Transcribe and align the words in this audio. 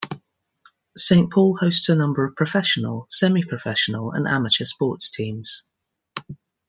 Saint 0.97 1.29
Paul 1.31 1.55
hosts 1.59 1.87
a 1.87 1.93
number 1.93 2.25
of 2.25 2.35
professional, 2.35 3.05
semi-professional, 3.11 4.13
and 4.13 4.25
amateur 4.27 4.65
sports 4.65 5.11
teams. 5.11 5.61